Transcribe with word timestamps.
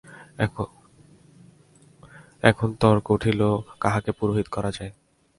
এখন 2.43 2.69
তর্ক 2.81 3.05
উঠিল, 3.11 3.41
কাহাকে 3.79 4.11
পুরোহিত 4.11 4.47
করা 4.47 4.71
যায়। 4.71 4.91